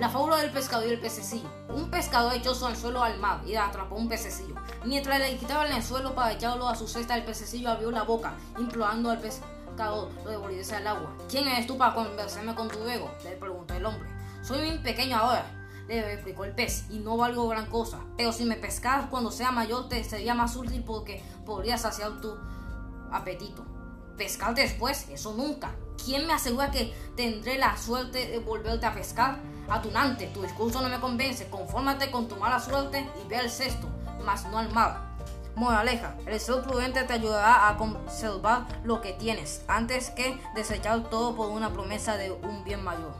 La 0.00 0.08
fábula 0.08 0.38
del 0.38 0.50
pescador 0.50 0.86
y 0.86 0.92
el 0.92 0.98
pececillo. 0.98 1.50
Un 1.68 1.90
pescador 1.90 2.32
echó 2.32 2.54
su 2.54 2.64
anzuelo 2.64 3.02
al 3.02 3.20
mar 3.20 3.42
y 3.46 3.54
atrapó 3.56 3.96
un 3.96 4.08
pececillo. 4.08 4.54
Mientras 4.86 5.18
le 5.18 5.36
quitaba 5.36 5.66
el 5.66 5.72
anzuelo 5.72 6.14
para 6.14 6.32
echarlo 6.32 6.66
a 6.70 6.74
su 6.74 6.88
cesta, 6.88 7.14
el 7.18 7.24
pececillo 7.24 7.70
abrió 7.70 7.90
la 7.90 8.04
boca, 8.04 8.32
implorando 8.58 9.10
al 9.10 9.20
pescador 9.20 10.10
lo 10.24 10.30
devolviese 10.30 10.74
al 10.74 10.86
agua. 10.86 11.14
¿Quién 11.28 11.46
eres 11.48 11.66
tú 11.66 11.76
para 11.76 11.94
conversarme 11.94 12.54
con 12.54 12.68
tu 12.68 12.82
ego? 12.88 13.10
Le 13.24 13.32
preguntó 13.32 13.74
el 13.74 13.84
hombre. 13.84 14.08
Soy 14.42 14.70
muy 14.70 14.78
pequeño 14.78 15.18
ahora, 15.18 15.44
le 15.86 16.14
explicó 16.14 16.46
el 16.46 16.54
pez, 16.54 16.86
y 16.88 17.00
no 17.00 17.18
valgo 17.18 17.46
gran 17.48 17.66
cosa. 17.66 18.00
Pero 18.16 18.32
si 18.32 18.46
me 18.46 18.56
pescaras 18.56 19.10
cuando 19.10 19.30
sea 19.30 19.52
mayor, 19.52 19.90
te 19.90 20.02
sería 20.02 20.32
más 20.32 20.56
útil 20.56 20.82
porque 20.82 21.22
podrías 21.44 21.82
saciar 21.82 22.22
tu 22.22 22.38
apetito. 23.12 23.66
Pescar 24.16 24.54
después, 24.54 25.10
eso 25.10 25.34
nunca. 25.34 25.74
¿Quién 26.04 26.26
me 26.26 26.32
asegura 26.32 26.70
que 26.70 26.94
tendré 27.16 27.58
la 27.58 27.76
suerte 27.76 28.26
de 28.26 28.38
volverte 28.38 28.86
a 28.86 28.94
pescar? 28.94 29.38
Atunante, 29.68 30.26
tu 30.28 30.42
discurso 30.42 30.80
no 30.80 30.88
me 30.88 30.98
convence. 31.00 31.48
Confórmate 31.48 32.10
con 32.10 32.28
tu 32.28 32.36
mala 32.36 32.58
suerte 32.58 33.06
y 33.22 33.28
ve 33.28 33.36
al 33.36 33.50
cesto, 33.50 33.88
mas 34.24 34.44
no 34.46 34.58
al 34.58 34.72
mar. 34.72 35.10
Moraleja, 35.54 36.16
el 36.26 36.40
ser 36.40 36.62
prudente 36.62 37.02
te 37.04 37.12
ayudará 37.12 37.68
a 37.68 37.76
conservar 37.76 38.66
lo 38.84 39.00
que 39.00 39.12
tienes 39.12 39.62
antes 39.68 40.10
que 40.10 40.40
desechar 40.54 41.10
todo 41.10 41.36
por 41.36 41.50
una 41.50 41.70
promesa 41.72 42.16
de 42.16 42.30
un 42.32 42.64
bien 42.64 42.82
mayor. 42.82 43.12